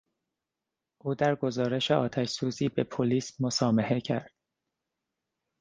او 1.03 1.15
در 1.15 1.35
گزارش 1.35 1.91
آتش 1.91 2.29
سوزی 2.29 2.69
به 2.69 2.83
پلیس 2.83 3.41
مسامحه 3.41 3.99
کرد. 4.01 4.31